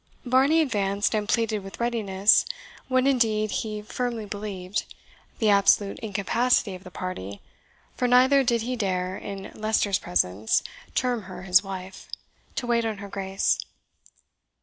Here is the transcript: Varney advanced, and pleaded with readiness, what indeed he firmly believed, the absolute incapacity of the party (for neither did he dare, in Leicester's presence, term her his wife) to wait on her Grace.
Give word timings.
Varney 0.25 0.61
advanced, 0.61 1.13
and 1.13 1.29
pleaded 1.29 1.59
with 1.63 1.79
readiness, 1.79 2.43
what 2.87 3.05
indeed 3.05 3.51
he 3.51 3.83
firmly 3.83 4.25
believed, 4.25 4.91
the 5.37 5.51
absolute 5.51 5.99
incapacity 5.99 6.73
of 6.73 6.83
the 6.83 6.89
party 6.89 7.39
(for 7.95 8.07
neither 8.07 8.43
did 8.43 8.63
he 8.63 8.75
dare, 8.75 9.15
in 9.15 9.51
Leicester's 9.53 9.99
presence, 9.99 10.63
term 10.95 11.25
her 11.29 11.43
his 11.43 11.61
wife) 11.63 12.07
to 12.55 12.65
wait 12.65 12.83
on 12.83 12.97
her 12.97 13.09
Grace. 13.09 13.59